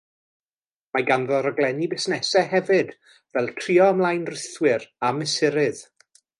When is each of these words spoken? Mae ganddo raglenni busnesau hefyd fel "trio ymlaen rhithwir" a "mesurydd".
Mae 0.95 1.03
ganddo 1.09 1.41
raglenni 1.47 1.89
busnesau 1.91 2.49
hefyd 2.55 2.91
fel 3.37 3.53
"trio 3.61 3.93
ymlaen 3.97 4.27
rhithwir" 4.33 4.89
a 5.11 5.15
"mesurydd". 5.23 5.87